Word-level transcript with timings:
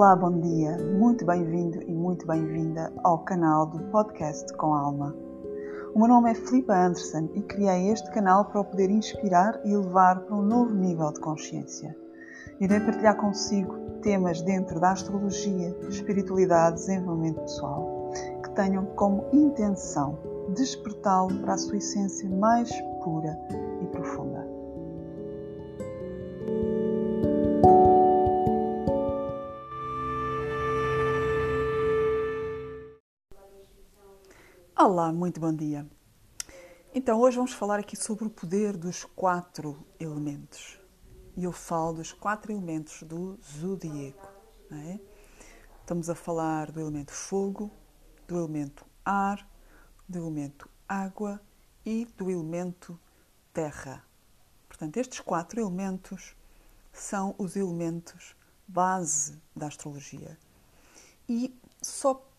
Olá, 0.00 0.16
bom 0.16 0.40
dia, 0.40 0.78
muito 0.98 1.26
bem-vindo 1.26 1.82
e 1.82 1.92
muito 1.92 2.26
bem-vinda 2.26 2.90
ao 3.04 3.18
canal 3.18 3.66
do 3.66 3.80
Podcast 3.90 4.50
com 4.56 4.72
Alma. 4.72 5.14
O 5.94 5.98
meu 5.98 6.08
nome 6.08 6.30
é 6.30 6.34
Filipa 6.34 6.72
Anderson 6.72 7.28
e 7.34 7.42
criei 7.42 7.90
este 7.90 8.10
canal 8.10 8.46
para 8.46 8.62
o 8.62 8.64
poder 8.64 8.88
inspirar 8.88 9.60
e 9.62 9.76
levar 9.76 10.20
para 10.20 10.34
um 10.34 10.40
novo 10.40 10.74
nível 10.74 11.12
de 11.12 11.20
consciência. 11.20 11.94
Irei 12.58 12.80
partilhar 12.80 13.14
consigo 13.18 13.76
temas 14.00 14.40
dentro 14.40 14.80
da 14.80 14.92
astrologia, 14.92 15.76
espiritualidade 15.90 16.76
e 16.76 16.86
desenvolvimento 16.86 17.42
pessoal 17.42 18.10
que 18.42 18.50
tenham 18.54 18.86
como 18.96 19.26
intenção 19.34 20.18
despertá-lo 20.54 21.40
para 21.40 21.52
a 21.52 21.58
sua 21.58 21.76
essência 21.76 22.26
mais 22.26 22.70
pura 23.04 23.38
Olá, 34.82 35.12
muito 35.12 35.38
bom 35.38 35.52
dia. 35.52 35.86
Então, 36.94 37.20
hoje 37.20 37.36
vamos 37.36 37.52
falar 37.52 37.78
aqui 37.78 37.94
sobre 37.94 38.24
o 38.24 38.30
poder 38.30 38.78
dos 38.78 39.04
quatro 39.04 39.86
elementos. 40.00 40.80
E 41.36 41.44
eu 41.44 41.52
falo 41.52 41.92
dos 41.92 42.14
quatro 42.14 42.50
elementos 42.50 43.02
do 43.02 43.38
zodíaco. 43.44 44.26
É? 44.70 44.98
Estamos 45.80 46.08
a 46.08 46.14
falar 46.14 46.72
do 46.72 46.80
elemento 46.80 47.12
fogo, 47.12 47.70
do 48.26 48.38
elemento 48.38 48.86
ar, 49.04 49.46
do 50.08 50.16
elemento 50.16 50.66
água 50.88 51.38
e 51.84 52.06
do 52.16 52.30
elemento 52.30 52.98
terra. 53.52 54.02
Portanto, 54.66 54.96
estes 54.96 55.20
quatro 55.20 55.60
elementos 55.60 56.34
são 56.90 57.34
os 57.36 57.54
elementos 57.54 58.34
base 58.66 59.42
da 59.54 59.66
astrologia. 59.66 60.38
E 61.28 61.54
só 61.82 62.29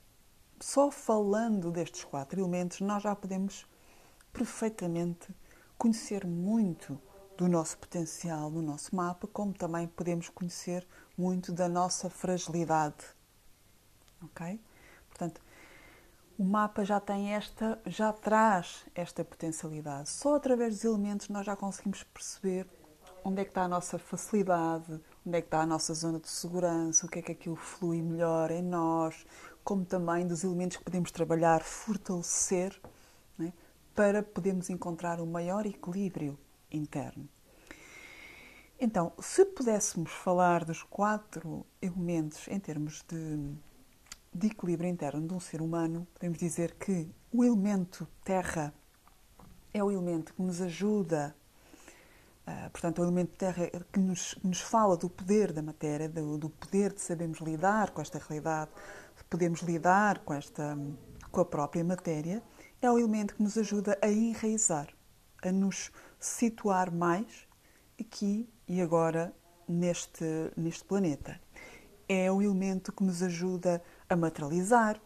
só 0.63 0.91
falando 0.91 1.71
destes 1.71 2.03
quatro 2.03 2.39
elementos, 2.39 2.79
nós 2.81 3.03
já 3.03 3.15
podemos 3.15 3.65
perfeitamente 4.31 5.33
conhecer 5.77 6.25
muito 6.25 6.99
do 7.37 7.47
nosso 7.47 7.77
potencial 7.77 8.51
no 8.51 8.61
nosso 8.61 8.95
mapa, 8.95 9.27
como 9.27 9.53
também 9.53 9.87
podemos 9.87 10.29
conhecer 10.29 10.87
muito 11.17 11.51
da 11.51 11.67
nossa 11.67 12.09
fragilidade. 12.09 13.03
Ok? 14.23 14.59
Portanto, 15.09 15.41
o 16.37 16.43
mapa 16.43 16.85
já 16.85 16.99
tem 16.99 17.33
esta, 17.33 17.79
já 17.85 18.13
traz 18.13 18.85
esta 18.93 19.25
potencialidade. 19.25 20.09
Só 20.09 20.35
através 20.35 20.75
dos 20.75 20.83
elementos 20.83 21.29
nós 21.29 21.45
já 21.45 21.55
conseguimos 21.55 22.03
perceber 22.03 22.67
onde 23.23 23.41
é 23.41 23.43
que 23.43 23.51
está 23.51 23.63
a 23.63 23.67
nossa 23.67 23.99
facilidade, 23.99 24.99
onde 25.25 25.37
é 25.37 25.41
que 25.41 25.47
está 25.47 25.61
a 25.61 25.65
nossa 25.65 25.93
zona 25.93 26.19
de 26.19 26.29
segurança, 26.29 27.05
o 27.05 27.09
que 27.09 27.19
é 27.19 27.21
que 27.21 27.31
aquilo 27.31 27.55
flui 27.55 28.01
melhor 28.01 28.51
em 28.51 28.63
nós, 28.63 29.25
como 29.63 29.85
também 29.85 30.27
dos 30.27 30.43
elementos 30.43 30.77
que 30.77 30.83
podemos 30.83 31.11
trabalhar, 31.11 31.63
fortalecer, 31.63 32.79
né, 33.37 33.53
para 33.93 34.23
podermos 34.23 34.69
encontrar 34.69 35.19
um 35.19 35.25
maior 35.25 35.65
equilíbrio 35.65 36.37
interno. 36.71 37.27
Então, 38.79 39.13
se 39.19 39.45
pudéssemos 39.45 40.11
falar 40.11 40.65
dos 40.65 40.81
quatro 40.81 41.65
elementos 41.79 42.47
em 42.47 42.59
termos 42.59 43.03
de, 43.07 43.53
de 44.33 44.47
equilíbrio 44.47 44.89
interno 44.89 45.27
de 45.27 45.33
um 45.33 45.39
ser 45.39 45.61
humano, 45.61 46.07
podemos 46.15 46.39
dizer 46.39 46.73
que 46.75 47.07
o 47.31 47.43
elemento 47.43 48.07
terra 48.23 48.73
é 49.73 49.83
o 49.83 49.91
elemento 49.91 50.33
que 50.33 50.41
nos 50.41 50.61
ajuda 50.61 51.35
Uh, 52.47 52.69
portanto, 52.71 52.99
o 52.99 53.03
elemento 53.03 53.37
terra 53.37 53.69
que 53.93 53.99
nos, 53.99 54.35
nos 54.43 54.61
fala 54.61 54.97
do 54.97 55.09
poder 55.09 55.51
da 55.51 55.61
matéria, 55.61 56.09
do, 56.09 56.37
do, 56.37 56.49
poder 56.49 56.91
de 56.91 56.99
sabermos 56.99 57.39
lidar 57.39 57.91
com 57.91 58.01
esta 58.01 58.17
realidade, 58.17 58.71
podemos 59.29 59.61
lidar 59.61 60.19
com, 60.19 60.33
esta, 60.33 60.77
com 61.31 61.41
a 61.41 61.45
própria 61.45 61.83
matéria, 61.83 62.43
é 62.81 62.91
o 62.91 62.97
elemento 62.97 63.35
que 63.35 63.43
nos 63.43 63.57
ajuda 63.57 63.97
a 64.01 64.09
enraizar, 64.09 64.87
a 65.43 65.51
nos 65.51 65.91
situar 66.19 66.91
mais 66.91 67.47
aqui 67.99 68.49
e 68.67 68.81
agora 68.81 69.33
neste, 69.67 70.25
neste 70.57 70.83
planeta. 70.83 71.39
É 72.09 72.31
o 72.31 72.41
elemento 72.41 72.91
que 72.91 73.03
nos 73.03 73.23
ajuda 73.23 73.81
a 74.09 74.15
materializar, 74.15 74.99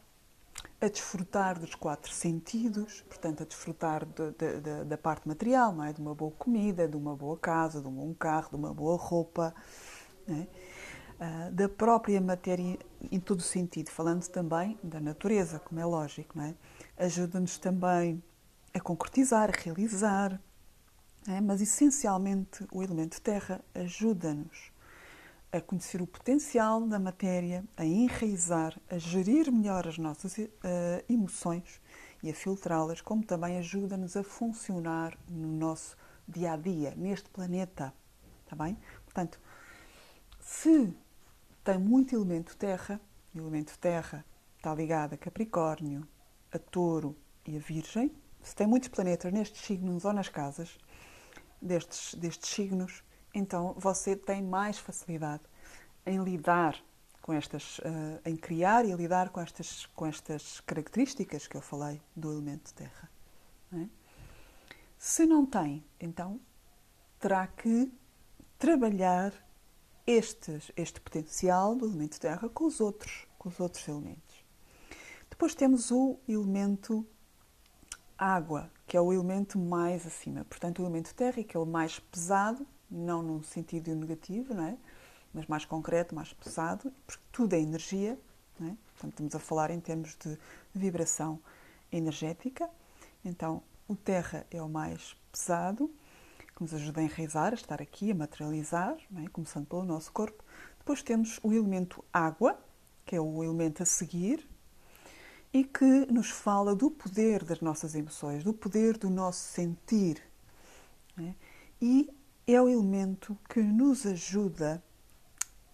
a 0.81 0.87
desfrutar 0.87 1.59
dos 1.59 1.73
quatro 1.73 2.11
sentidos, 2.11 3.01
portanto, 3.07 3.43
a 3.43 3.45
desfrutar 3.45 4.05
de, 4.05 4.31
de, 4.31 4.61
de, 4.61 4.83
da 4.85 4.97
parte 4.97 5.27
material, 5.27 5.73
não 5.73 5.83
é? 5.83 5.93
de 5.93 6.01
uma 6.01 6.13
boa 6.13 6.31
comida, 6.31 6.87
de 6.87 6.97
uma 6.97 7.15
boa 7.15 7.37
casa, 7.37 7.81
de 7.81 7.87
um 7.87 7.93
bom 7.93 8.13
carro, 8.13 8.49
de 8.49 8.55
uma 8.55 8.73
boa 8.73 8.97
roupa. 8.97 9.53
É? 10.27 10.47
uh, 11.19 11.51
da 11.51 11.69
própria 11.69 12.19
matéria 12.19 12.77
em 13.11 13.19
todo 13.19 13.39
o 13.39 13.43
sentido, 13.43 13.89
falando 13.89 14.27
também 14.27 14.77
da 14.83 14.99
natureza, 14.99 15.59
como 15.59 15.79
é 15.79 15.85
lógico, 15.85 16.39
é? 16.39 16.55
Ajuda-nos 16.97 17.57
também 17.57 18.23
a 18.73 18.79
concretizar, 18.79 19.49
a 19.49 19.63
realizar, 19.63 20.41
é? 21.27 21.41
mas 21.41 21.61
essencialmente 21.61 22.65
o 22.71 22.83
elemento 22.83 23.21
terra 23.21 23.63
ajuda-nos 23.73 24.71
a 25.55 25.61
conhecer 25.61 26.01
o 26.01 26.07
potencial 26.07 26.85
da 26.87 26.99
matéria, 26.99 27.63
a 27.77 27.85
enraizar, 27.85 28.79
a 28.89 28.97
gerir 28.97 29.51
melhor 29.51 29.87
as 29.87 29.97
nossas 29.97 30.37
uh, 30.37 30.49
emoções 31.09 31.81
e 32.21 32.29
a 32.29 32.33
filtrá-las, 32.33 33.01
como 33.01 33.23
também 33.23 33.57
ajuda-nos 33.57 34.17
a 34.17 34.23
funcionar 34.23 35.17
no 35.29 35.47
nosso 35.47 35.95
dia 36.27 36.53
a 36.53 36.57
dia, 36.57 36.93
neste 36.95 37.29
planeta. 37.29 37.93
Está 38.43 38.55
bem? 38.55 38.77
Portanto, 39.05 39.39
se 40.39 40.93
tem 41.65 41.79
muito 41.79 42.15
elemento 42.15 42.55
terra. 42.55 43.01
O 43.33 43.39
elemento 43.39 43.77
terra 43.79 44.23
está 44.55 44.73
ligado 44.73 45.13
a 45.13 45.17
Capricórnio, 45.17 46.07
a 46.51 46.59
Touro 46.59 47.17
e 47.45 47.57
a 47.57 47.59
Virgem. 47.59 48.11
Se 48.43 48.55
tem 48.55 48.67
muitos 48.67 48.89
planetas 48.89 49.33
nestes 49.33 49.65
signos 49.65 50.05
ou 50.05 50.13
nas 50.13 50.29
casas 50.29 50.77
destes, 51.59 52.13
destes 52.13 52.51
signos, 52.51 53.03
então 53.35 53.75
você 53.77 54.15
tem 54.15 54.41
mais 54.41 54.79
facilidade 54.79 55.43
em 56.05 56.23
lidar 56.23 56.81
com 57.21 57.33
estas, 57.33 57.79
uh, 57.79 58.21
em 58.23 58.37
criar 58.37 58.85
e 58.85 58.93
lidar 58.93 59.29
com 59.29 59.41
estas, 59.41 59.85
com 59.87 60.05
estas 60.05 60.61
características 60.61 61.45
que 61.47 61.57
eu 61.57 61.61
falei 61.61 62.01
do 62.15 62.31
elemento 62.31 62.73
terra. 62.73 63.11
Não 63.69 63.81
é? 63.81 63.89
Se 64.97 65.25
não 65.25 65.45
tem, 65.45 65.83
então 65.99 66.39
terá 67.19 67.45
que 67.45 67.91
trabalhar 68.57 69.33
este 70.07 71.01
potencial 71.01 71.75
do 71.75 71.85
elemento 71.87 72.19
terra 72.19 72.47
com 72.47 72.65
os 72.65 72.79
outros, 72.79 73.27
com 73.37 73.49
os 73.49 73.59
outros 73.59 73.87
elementos. 73.87 74.45
Depois 75.29 75.53
temos 75.55 75.91
o 75.91 76.19
elemento 76.27 77.05
água, 78.17 78.71
que 78.87 78.95
é 78.95 79.01
o 79.01 79.11
elemento 79.11 79.59
mais 79.59 80.05
acima. 80.05 80.45
Portanto, 80.45 80.79
o 80.79 80.85
elemento 80.85 81.13
terra, 81.13 81.43
é 81.53 81.57
o 81.57 81.65
mais 81.65 81.99
pesado, 81.99 82.65
não 82.89 83.21
no 83.21 83.43
sentido 83.43 83.93
negativo, 83.95 84.53
não 84.53 84.65
é? 84.65 84.77
mas 85.35 85.45
mais 85.47 85.65
concreto, 85.65 86.15
mais 86.15 86.31
pesado, 86.31 86.91
porque 87.05 87.21
tudo 87.31 87.53
é 87.53 87.59
energia. 87.59 88.17
Não 88.57 88.69
é? 88.69 88.77
Portanto, 88.93 89.11
estamos 89.11 89.35
a 89.35 89.39
falar 89.39 89.69
em 89.69 89.81
termos 89.81 90.15
de 90.15 90.37
vibração 90.73 91.39
energética. 91.91 92.69
Então, 93.23 93.61
o 93.85 93.95
terra 93.95 94.47
é 94.49 94.61
o 94.61 94.69
mais 94.69 95.15
pesado 95.31 95.93
que 96.55 96.61
nos 96.61 96.73
ajuda 96.73 97.01
a 97.01 97.03
enraizar, 97.03 97.51
a 97.51 97.55
estar 97.55 97.81
aqui, 97.81 98.11
a 98.11 98.15
materializar, 98.15 98.95
é? 99.17 99.27
começando 99.27 99.67
pelo 99.67 99.83
nosso 99.83 100.09
corpo. 100.13 100.41
Depois 100.79 101.03
temos 101.03 101.37
o 101.43 101.51
elemento 101.51 102.03
água, 102.13 102.57
que 103.05 103.13
é 103.15 103.19
o 103.19 103.43
elemento 103.43 103.83
a 103.83 103.85
seguir, 103.85 104.47
e 105.51 105.65
que 105.65 106.05
nos 106.11 106.29
fala 106.29 106.73
do 106.73 106.89
poder 106.89 107.43
das 107.43 107.59
nossas 107.59 107.93
emoções, 107.93 108.43
do 108.43 108.53
poder 108.53 108.97
do 108.97 109.09
nosso 109.09 109.39
sentir. 109.39 110.21
É? 111.19 111.33
E 111.81 112.09
é 112.47 112.61
o 112.61 112.69
elemento 112.69 113.37
que 113.49 113.59
nos 113.61 114.05
ajuda 114.05 114.83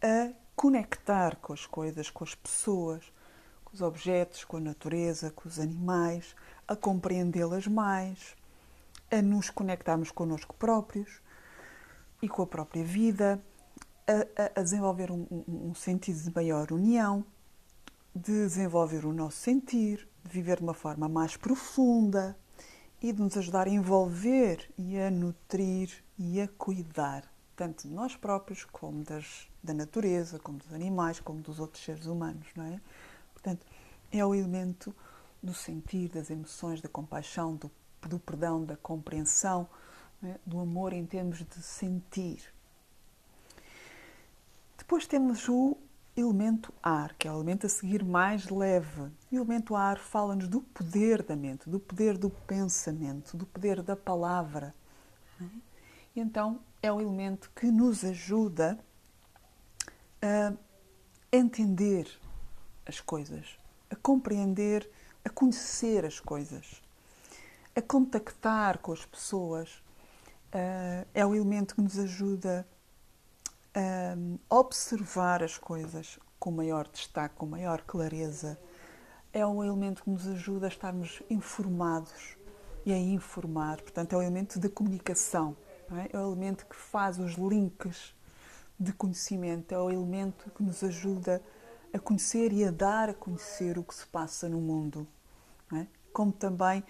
a 0.01 0.31
conectar 0.55 1.35
com 1.37 1.51
as 1.51 1.65
coisas, 1.65 2.09
com 2.09 2.23
as 2.23 2.33
pessoas, 2.33 3.03
com 3.65 3.73
os 3.73 3.81
objetos, 3.81 4.45
com 4.45 4.57
a 4.57 4.61
natureza, 4.61 5.31
com 5.31 5.49
os 5.49 5.59
animais, 5.59 6.33
a 6.67 6.75
compreendê-las 6.75 7.67
mais, 7.67 8.35
a 9.11 9.21
nos 9.21 9.49
conectarmos 9.49 10.11
connosco 10.11 10.55
próprios 10.55 11.21
e 12.21 12.29
com 12.29 12.43
a 12.43 12.47
própria 12.47 12.83
vida, 12.83 13.43
a, 14.07 14.59
a 14.59 14.63
desenvolver 14.63 15.11
um, 15.11 15.27
um, 15.47 15.75
sentido 15.75 16.21
de 16.21 16.33
maior 16.33 16.71
união, 16.71 17.25
de 18.15 18.31
desenvolver 18.31 19.05
o 19.05 19.11
nosso 19.11 19.37
sentir, 19.37 20.07
de 20.23 20.31
viver 20.31 20.57
de 20.57 20.63
uma 20.63 20.73
forma 20.73 21.09
mais 21.09 21.35
profunda 21.35 22.37
e 23.01 23.11
de 23.11 23.21
nos 23.21 23.35
ajudar 23.37 23.67
a 23.67 23.69
envolver 23.69 24.69
e 24.77 24.99
a 24.99 25.09
nutrir 25.09 26.03
e 26.17 26.39
a 26.39 26.47
cuidar, 26.47 27.23
tanto 27.55 27.87
de 27.87 27.93
nós 27.93 28.15
próprios, 28.15 28.63
como 28.65 29.03
das, 29.03 29.47
da 29.63 29.73
natureza, 29.73 30.37
como 30.39 30.57
dos 30.59 30.73
animais, 30.73 31.19
como 31.19 31.41
dos 31.41 31.59
outros 31.59 31.83
seres 31.83 32.05
humanos, 32.05 32.47
não 32.55 32.65
é? 32.65 32.79
Portanto, 33.33 33.65
é 34.11 34.23
o 34.25 34.35
elemento 34.35 34.95
do 35.41 35.53
sentir, 35.53 36.09
das 36.09 36.29
emoções, 36.29 36.81
da 36.81 36.89
compaixão, 36.89 37.55
do 37.55 37.71
do 38.07 38.19
perdão, 38.19 38.63
da 38.63 38.75
compreensão, 38.77 39.67
né, 40.21 40.39
do 40.45 40.59
amor 40.59 40.93
em 40.93 41.05
termos 41.05 41.39
de 41.39 41.61
sentir. 41.61 42.53
Depois 44.77 45.05
temos 45.05 45.47
o 45.47 45.77
elemento 46.21 46.73
ar, 46.81 47.13
que 47.15 47.27
é 47.27 47.31
o 47.31 47.35
elemento 47.35 47.65
a 47.65 47.69
seguir 47.69 48.03
mais 48.03 48.49
leve. 48.49 49.11
E 49.31 49.37
o 49.37 49.41
elemento 49.41 49.75
ar 49.75 49.97
fala-nos 49.97 50.47
do 50.47 50.61
poder 50.61 51.23
da 51.23 51.35
mente, 51.35 51.69
do 51.69 51.79
poder 51.79 52.17
do 52.17 52.29
pensamento, 52.29 53.35
do 53.35 53.45
poder 53.45 53.81
da 53.81 53.95
palavra. 53.95 54.73
É? 55.39 55.43
E 56.15 56.19
então 56.19 56.59
é 56.81 56.91
o 56.91 56.99
elemento 57.01 57.51
que 57.55 57.67
nos 57.67 58.03
ajuda 58.03 58.79
a 60.21 60.53
entender 61.31 62.07
as 62.85 62.99
coisas, 62.99 63.57
a 63.89 63.95
compreender, 63.95 64.89
a 65.23 65.29
conhecer 65.29 66.05
as 66.05 66.19
coisas, 66.19 66.81
a 67.75 67.81
contactar 67.81 68.79
com 68.79 68.91
as 68.91 69.05
pessoas. 69.05 69.81
É 71.13 71.25
o 71.25 71.33
elemento 71.33 71.75
que 71.75 71.81
nos 71.81 71.97
ajuda 71.97 72.67
a 72.67 72.80
observar 74.49 75.43
as 75.43 75.57
coisas 75.57 76.19
com 76.39 76.51
maior 76.51 76.87
destaque, 76.87 77.35
com 77.35 77.45
maior 77.45 77.81
clareza. 77.81 78.59
É 79.31 79.45
um 79.45 79.63
elemento 79.63 80.03
que 80.03 80.09
nos 80.09 80.27
ajuda 80.27 80.67
a 80.67 80.69
estarmos 80.69 81.21
informados 81.29 82.35
e 82.85 82.91
a 82.91 82.97
informar. 82.97 83.81
Portanto, 83.81 84.13
é 84.13 84.17
o 84.17 84.21
elemento 84.21 84.59
de 84.59 84.67
comunicação. 84.67 85.55
É? 85.91 86.17
é 86.17 86.19
o 86.19 86.31
elemento 86.31 86.65
que 86.65 86.75
faz 86.75 87.19
os 87.19 87.33
links 87.33 88.13
de 88.79 88.91
conhecimento. 88.91 89.73
É 89.73 89.77
o 89.77 89.89
elemento 89.89 90.49
que 90.49 90.63
nos 90.63 90.83
ajuda 90.83 91.41
a 91.93 91.99
conhecer 91.99 92.51
e 92.51 92.65
a 92.65 92.71
dar 92.71 93.09
a 93.09 93.13
conhecer 93.13 93.77
o 93.77 93.83
que 93.83 93.93
se 93.93 94.07
passa 94.07 94.49
no 94.49 94.59
mundo. 94.59 95.07
É? 95.73 95.85
Como 96.11 96.31
também 96.31 96.83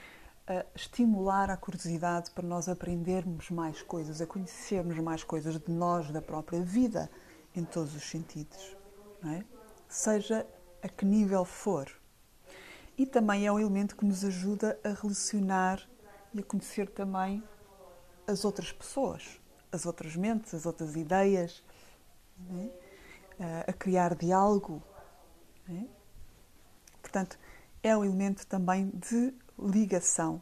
a 0.51 0.65
estimular 0.75 1.49
a 1.49 1.55
curiosidade 1.55 2.29
para 2.31 2.45
nós 2.45 2.67
aprendermos 2.67 3.49
mais 3.49 3.81
coisas, 3.81 4.19
a 4.19 4.27
conhecermos 4.27 4.97
mais 4.99 5.23
coisas 5.23 5.57
de 5.57 5.71
nós, 5.71 6.11
da 6.11 6.21
própria 6.21 6.61
vida, 6.61 7.09
em 7.55 7.63
todos 7.63 7.95
os 7.95 8.03
sentidos. 8.03 8.75
É? 9.23 9.45
Seja 9.87 10.45
a 10.83 10.89
que 10.89 11.05
nível 11.05 11.45
for. 11.45 11.89
E 12.97 13.05
também 13.05 13.47
é 13.47 13.51
um 13.51 13.59
elemento 13.59 13.95
que 13.95 14.03
nos 14.03 14.25
ajuda 14.25 14.77
a 14.83 14.89
relacionar 14.89 15.87
e 16.33 16.41
a 16.41 16.43
conhecer 16.43 16.89
também 16.89 17.41
as 18.27 18.43
outras 18.43 18.73
pessoas, 18.73 19.39
as 19.71 19.85
outras 19.85 20.17
mentes, 20.17 20.53
as 20.53 20.65
outras 20.65 20.97
ideias, 20.97 21.63
é? 23.39 23.63
a 23.69 23.73
criar 23.73 24.15
diálogo. 24.15 24.83
É? 25.69 25.85
Portanto, 27.01 27.39
é 27.81 27.95
um 27.95 28.03
elemento 28.03 28.45
também 28.45 28.89
de 28.89 29.33
ligação, 29.61 30.41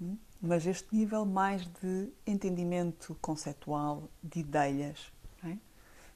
hum? 0.00 0.16
mas 0.40 0.66
este 0.66 0.94
nível 0.94 1.24
mais 1.24 1.66
de 1.66 2.08
entendimento 2.26 3.16
conceptual, 3.20 4.08
de 4.22 4.40
ideias, 4.40 5.12
é? 5.44 5.56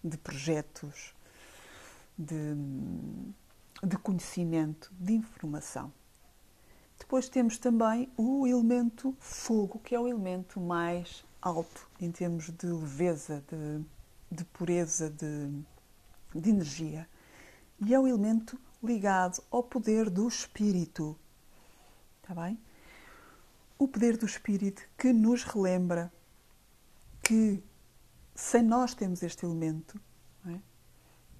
de 0.02 0.16
projetos, 0.16 1.14
de, 2.16 2.54
de 3.82 3.96
conhecimento, 3.98 4.92
de 4.98 5.12
informação. 5.12 5.92
Depois 6.98 7.28
temos 7.28 7.58
também 7.58 8.10
o 8.16 8.46
elemento 8.46 9.14
fogo, 9.20 9.78
que 9.78 9.94
é 9.94 10.00
o 10.00 10.08
elemento 10.08 10.60
mais 10.60 11.24
alto 11.42 11.88
em 12.00 12.10
termos 12.10 12.50
de 12.50 12.66
leveza, 12.66 13.44
de, 13.48 13.84
de 14.34 14.44
pureza, 14.46 15.10
de, 15.10 15.62
de 16.34 16.50
energia. 16.50 17.08
E 17.78 17.94
é 17.94 18.00
o 18.00 18.06
elemento 18.06 18.58
ligado 18.82 19.42
ao 19.50 19.62
poder 19.62 20.08
do 20.08 20.26
espírito. 20.26 21.16
Está 22.28 22.42
bem? 22.42 22.58
O 23.78 23.86
poder 23.86 24.16
do 24.16 24.26
espírito 24.26 24.82
que 24.98 25.12
nos 25.12 25.44
relembra 25.44 26.12
que 27.22 27.62
sem 28.34 28.64
nós 28.64 28.96
termos 28.96 29.22
este 29.22 29.46
elemento, 29.46 30.00
é? 30.44 30.58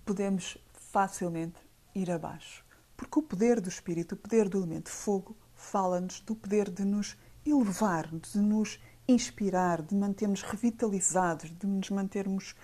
podemos 0.05 0.57
facilmente 0.93 1.59
ir 1.93 2.09
abaixo. 2.09 2.65
Porque 2.97 3.19
o 3.19 3.23
poder 3.23 3.61
do 3.61 3.69
espírito, 3.69 4.15
o 4.15 4.17
poder 4.17 4.49
do 4.49 4.59
elemento 4.59 4.89
fogo, 4.89 5.37
fala-nos 5.57 6.21
do 6.21 6.37
poder 6.37 6.71
de 6.71 6.85
nos 6.85 7.17
elevar, 7.45 8.07
de 8.07 8.39
nos 8.39 8.81
inspirar, 9.09 9.83
de 9.83 9.97
mantermos 9.97 10.43
revitalizados, 10.43 11.51
de 11.51 11.67
nos 11.67 11.91
mantermos 11.91 12.55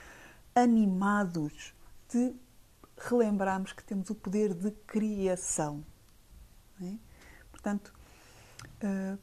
animados, 0.54 1.74
de 2.08 2.36
relembrarmos 2.96 3.72
que 3.72 3.82
temos 3.82 4.10
o 4.10 4.14
poder 4.14 4.54
de 4.54 4.70
criação. 4.70 5.84
É? 6.80 6.94
Portanto, 7.50 7.92
eh, 8.82 9.16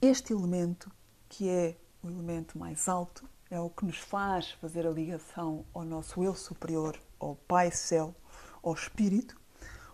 este 0.00 0.32
elemento, 0.32 0.90
que 1.28 1.48
é 1.48 1.76
o 2.02 2.08
elemento 2.08 2.58
mais 2.58 2.88
alto, 2.88 3.28
é 3.50 3.58
o 3.58 3.68
que 3.68 3.84
nos 3.84 3.98
faz 3.98 4.52
fazer 4.52 4.86
a 4.86 4.90
ligação 4.90 5.64
ao 5.74 5.84
nosso 5.84 6.22
eu 6.22 6.34
superior, 6.34 6.98
ao 7.18 7.34
Pai 7.34 7.70
Céu, 7.70 8.14
ao 8.62 8.72
Espírito. 8.72 9.38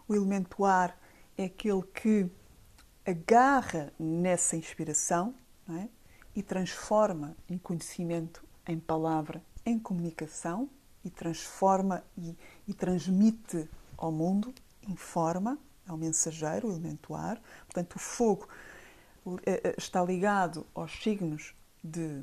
O 0.06 0.14
elemento 0.14 0.64
ar 0.64 0.98
é 1.38 1.44
aquele 1.44 1.82
que 1.82 2.30
agarra 3.04 3.92
nessa 3.98 4.56
inspiração 4.56 5.34
é? 5.68 5.88
e 6.34 6.42
transforma 6.42 7.36
em 7.48 7.56
conhecimento, 7.56 8.44
em 8.66 8.78
palavra, 8.78 9.42
em 9.64 9.78
comunicação 9.78 10.68
e 11.04 11.10
transforma 11.10 12.02
e, 12.18 12.36
e 12.66 12.74
transmite 12.74 13.68
ao 13.96 14.12
mundo, 14.12 14.52
informa, 14.86 15.58
é 15.86 15.92
o 15.92 15.96
mensageiro, 15.96 16.68
o 16.68 16.72
elemento 16.72 17.14
ar. 17.14 17.40
Portanto, 17.64 17.96
o 17.96 17.98
fogo 17.98 18.48
eh, 19.44 19.60
eh, 19.64 19.74
está 19.78 20.02
ligado 20.02 20.66
aos 20.74 20.92
signos 21.02 21.54
de 21.82 22.22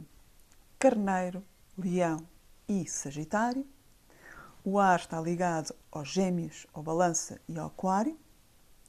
Carneiro, 0.77 1.43
Leão 1.77 2.27
e 2.67 2.87
Sagitário. 2.87 3.65
O 4.63 4.79
ar 4.79 4.99
está 4.99 5.19
ligado 5.19 5.75
aos 5.91 6.09
Gêmeos, 6.09 6.67
ao 6.73 6.83
Balança 6.83 7.39
e 7.47 7.57
ao 7.57 7.67
Aquário. 7.67 8.17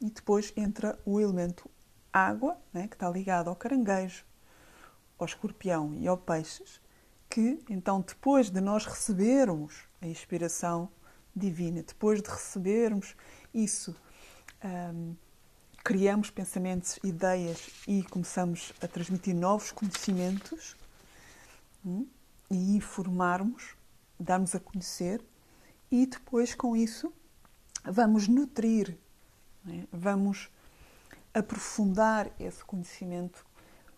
E 0.00 0.10
depois 0.10 0.52
entra 0.56 0.98
o 1.04 1.20
elemento 1.20 1.70
água, 2.12 2.56
né, 2.72 2.86
que 2.86 2.94
está 2.94 3.10
ligado 3.10 3.48
ao 3.48 3.56
caranguejo, 3.56 4.24
ao 5.18 5.26
escorpião 5.26 5.94
e 5.94 6.06
ao 6.06 6.16
peixes, 6.16 6.80
que 7.28 7.58
então 7.68 8.00
depois 8.00 8.50
de 8.50 8.60
nós 8.60 8.86
recebermos 8.86 9.82
a 10.00 10.06
inspiração 10.06 10.88
divina, 11.34 11.82
depois 11.82 12.22
de 12.22 12.30
recebermos 12.30 13.16
isso, 13.52 13.96
um, 14.64 15.14
criamos 15.84 16.30
pensamentos, 16.30 16.98
ideias 17.04 17.68
e 17.86 18.02
começamos 18.04 18.72
a 18.80 18.88
transmitir 18.88 19.34
novos 19.34 19.70
conhecimentos 19.70 20.74
um, 21.84 22.06
e 22.50 22.76
informarmos, 22.76 23.76
darmos 24.18 24.54
a 24.54 24.60
conhecer 24.60 25.22
e 25.90 26.06
depois 26.06 26.54
com 26.54 26.74
isso 26.74 27.12
vamos 27.84 28.26
nutrir, 28.26 28.96
né? 29.62 29.86
vamos 29.92 30.50
aprofundar 31.34 32.30
esse 32.40 32.64
conhecimento 32.64 33.44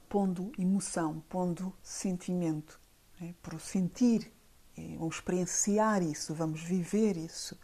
pondo 0.09 0.51
emoção, 0.59 1.23
pondo 1.29 1.73
sentimento, 1.83 2.81
né? 3.21 3.35
por 3.43 3.61
sentir, 3.61 4.33
vamos 4.99 5.17
experienciar 5.17 6.03
isso, 6.03 6.35
vamos 6.35 6.63
viver 6.63 7.17
isso, 7.17 7.57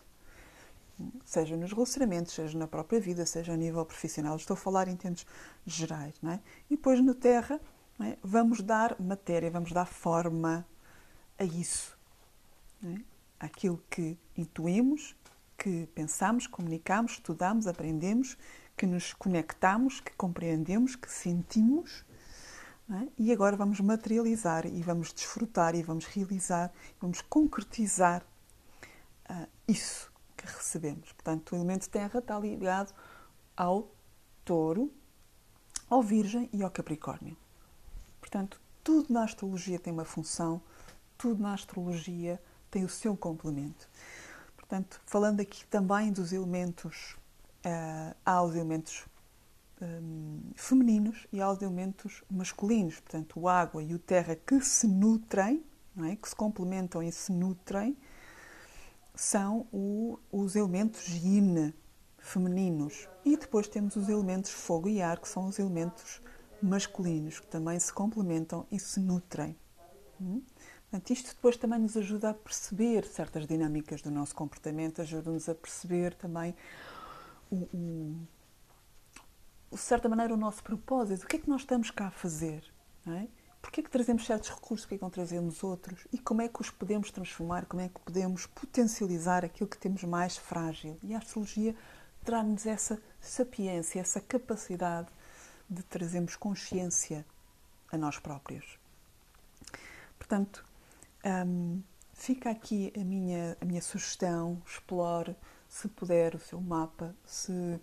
seja 1.25 1.57
nos 1.57 1.73
relacionamentos, 1.73 2.35
seja 2.35 2.57
na 2.59 2.67
própria 2.67 3.01
vida, 3.01 3.25
seja 3.27 3.53
a 3.53 3.57
nível 3.57 3.85
profissional. 3.85 4.37
Estou 4.37 4.55
a 4.55 4.57
falar 4.57 4.89
em 4.89 4.97
termos 4.97 5.27
gerais, 5.67 6.15
não 6.23 6.33
é? 6.33 6.41
E 6.71 6.77
depois 6.77 7.01
no 7.01 7.15
Terra, 7.15 7.61
é? 8.01 8.17
vamos 8.23 8.61
dar 8.61 9.01
matéria, 9.01 9.51
vamos 9.51 9.73
dar 9.73 9.87
forma 9.87 10.67
a 11.39 11.45
isso, 11.45 11.97
é? 12.85 13.01
aquilo 13.39 13.83
que 13.91 14.19
intuímos, 14.37 15.17
que 15.57 15.87
pensamos, 15.95 16.47
comunicamos, 16.47 17.13
estudamos, 17.13 17.67
aprendemos 17.67 18.37
que 18.77 18.87
nos 18.87 19.13
conectamos, 19.13 20.01
que 20.01 20.13
compreendemos, 20.17 20.97
que 20.97 21.11
sentimos. 21.11 22.05
É? 22.91 23.09
E 23.17 23.33
agora 23.33 23.57
vamos 23.57 23.81
materializar 23.81 24.67
e 24.67 24.83
vamos 24.83 25.13
desfrutar 25.13 25.75
e 25.75 25.83
vamos 25.83 26.05
realizar, 26.07 26.73
vamos 27.01 27.21
concretizar 27.23 28.25
uh, 29.31 29.47
isso 29.69 30.12
que 30.47 30.57
recebemos. 30.57 31.13
Portanto, 31.13 31.53
o 31.53 31.57
elemento 31.57 31.89
terra 31.89 32.19
está 32.19 32.39
ligado 32.39 32.93
ao 33.57 33.91
touro, 34.45 34.93
ao 35.89 36.03
virgem 36.03 36.49
e 36.53 36.63
ao 36.63 36.71
capricórnio. 36.71 37.37
Portanto, 38.21 38.61
tudo 38.83 39.13
na 39.13 39.25
astrologia 39.25 39.79
tem 39.79 39.93
uma 39.93 40.05
função, 40.05 40.61
tudo 41.17 41.43
na 41.43 41.55
astrologia 41.55 42.41
tem 42.71 42.85
o 42.85 42.89
seu 42.89 43.17
complemento. 43.17 43.89
Portanto, 44.57 45.01
falando 45.07 45.41
aqui 45.41 45.67
também 45.67 46.13
dos 46.13 46.33
elementos 46.33 47.17
uh, 47.65 48.17
há 48.25 48.43
os 48.43 48.55
elementos 48.55 49.05
um, 49.83 50.41
femininos 50.55 51.27
e 51.33 51.41
há 51.41 51.51
os 51.51 51.61
elementos 51.61 52.23
masculinos, 52.31 53.01
portanto, 53.01 53.39
o 53.39 53.49
água 53.49 53.83
e 53.83 53.95
o 53.95 53.99
terra 53.99 54.35
que 54.35 54.61
se 54.61 54.87
nutrem, 54.87 55.63
é? 56.05 56.17
que 56.17 56.29
se 56.29 56.35
complementam 56.35 57.03
e 57.03 57.13
se 57.13 57.33
nutrem, 57.33 57.97
são 59.15 59.67
o, 59.73 60.19
os 60.31 60.57
elementos 60.57 61.09
yin 61.09 61.73
femininos. 62.19 63.09
E 63.25 63.37
depois 63.37 63.69
temos 63.69 63.97
os 63.97 64.09
elementos 64.09 64.51
fogo 64.51 64.89
e 64.89 65.03
ar, 65.03 65.19
que 65.19 65.29
são 65.29 65.47
os 65.47 65.59
elementos 65.59 66.21
masculinos, 66.63 67.41
que 67.41 67.47
também 67.47 67.79
se 67.79 67.93
complementam 67.93 68.67
e 68.71 68.79
se 68.79 69.01
nutrem. 69.01 69.57
Hum? 70.21 70.43
Portanto, 70.91 71.11
isto 71.11 71.35
depois 71.35 71.57
também 71.57 71.79
nos 71.79 71.97
ajuda 71.97 72.31
a 72.31 72.35
perceber 72.35 73.05
certas 73.07 73.47
dinâmicas 73.47 74.03
do 74.03 74.11
nosso 74.11 74.35
comportamento, 74.35 75.01
ajuda-nos 75.01 75.49
a 75.49 75.55
perceber 75.55 76.15
também, 76.15 76.55
o, 77.51 77.57
o, 77.75 78.17
de 79.73 79.79
certa 79.79 80.09
maneira, 80.09 80.35
o 80.35 80.37
nosso 80.37 80.63
propósito. 80.63 81.25
O 81.25 81.27
que 81.27 81.37
é 81.37 81.39
que 81.39 81.49
nós 81.49 81.63
estamos 81.63 81.91
cá 81.91 82.09
a 82.09 82.11
fazer? 82.11 82.63
Não 83.07 83.15
é? 83.15 83.29
Porquê 83.63 83.81
é 83.81 83.85
que 83.85 83.91
trazemos 83.91 84.27
certos 84.27 84.51
recursos, 84.51 84.85
porquê 84.85 84.97
é 84.97 84.99
que 84.99 85.05
não 85.05 85.11
trazemos 85.11 85.63
outros? 85.63 86.07
E 86.13 86.19
como 86.19 86.43
é 86.43 86.49
que 86.49 86.61
os 86.61 86.69
podemos 86.69 87.13
transformar, 87.13 87.65
como 87.65 87.81
é 87.81 87.89
que 87.89 88.01
podemos 88.01 88.45
potencializar 88.45 89.45
aquilo 89.45 89.71
que 89.71 89.79
temos 89.79 90.03
mais 90.03 90.37
frágil? 90.37 90.99
E 91.03 91.15
a 91.15 91.19
astrologia 91.19 91.75
traz-nos 92.25 92.67
essa 92.67 93.01
sapiência, 93.21 94.01
essa 94.01 94.21
capacidade 94.21 95.09
de 95.71 95.83
trazermos 95.85 96.35
consciência 96.37 97.25
a 97.91 97.97
nós 97.97 98.19
próprios. 98.19 98.79
Portanto, 100.19 100.65
hum, 101.47 101.81
fica 102.13 102.51
aqui 102.51 102.93
a 102.97 103.05
minha, 103.05 103.57
a 103.61 103.65
minha 103.65 103.81
sugestão: 103.81 104.61
explore, 104.67 105.37
se 105.69 105.89
puder, 105.89 106.35
o 106.35 106.41
seu 106.41 106.61
mapa, 106.61 107.15
se 107.25 107.81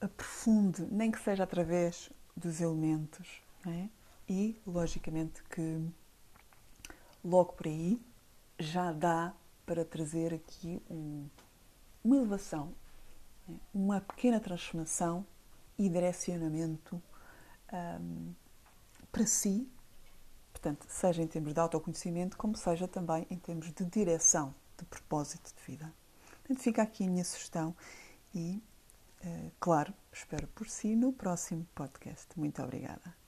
aprofunde, 0.00 0.86
nem 0.90 1.10
que 1.10 1.20
seja 1.20 1.42
através 1.42 2.10
dos 2.36 2.60
elementos. 2.60 3.42
É? 3.66 3.88
E, 4.28 4.60
logicamente, 4.66 5.42
que 5.44 5.80
logo 7.24 7.52
por 7.52 7.66
aí 7.66 8.00
já 8.58 8.92
dá 8.92 9.34
para 9.66 9.84
trazer 9.84 10.32
aqui 10.32 10.82
um, 10.90 11.26
uma 12.02 12.16
elevação, 12.16 12.74
é? 13.48 13.52
uma 13.72 14.00
pequena 14.00 14.40
transformação 14.40 15.26
e 15.78 15.88
direcionamento 15.88 17.02
um, 17.72 18.32
para 19.10 19.26
si 19.26 19.68
Portanto, 20.64 20.86
seja 20.88 21.22
em 21.22 21.26
termos 21.26 21.52
de 21.52 21.60
autoconhecimento, 21.60 22.38
como 22.38 22.56
seja 22.56 22.88
também 22.88 23.26
em 23.28 23.36
termos 23.36 23.70
de 23.70 23.84
direção, 23.84 24.54
de 24.78 24.84
propósito 24.86 25.52
de 25.54 25.62
vida. 25.70 25.92
Portanto, 26.38 26.62
fica 26.62 26.80
aqui 26.80 27.04
a 27.04 27.10
minha 27.10 27.24
sugestão 27.24 27.76
e, 28.34 28.62
uh, 29.22 29.52
claro, 29.60 29.92
espero 30.10 30.46
por 30.48 30.66
si 30.66 30.96
no 30.96 31.12
próximo 31.12 31.66
podcast. 31.74 32.28
Muito 32.38 32.62
obrigada. 32.62 33.23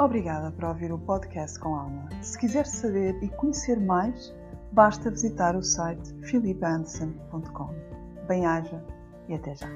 Obrigada 0.00 0.50
por 0.52 0.64
ouvir 0.64 0.90
o 0.90 0.98
podcast 0.98 1.58
com 1.58 1.74
Alma. 1.74 2.08
Se 2.22 2.38
quiser 2.38 2.64
saber 2.64 3.22
e 3.22 3.28
conhecer 3.28 3.78
mais, 3.78 4.34
basta 4.72 5.10
visitar 5.10 5.54
o 5.54 5.62
site 5.62 6.14
philipanderson.com. 6.22 7.68
Bem-aja 8.26 8.82
e 9.28 9.34
até 9.34 9.54
já! 9.54 9.68